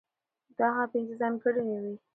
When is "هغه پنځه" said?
0.77-1.13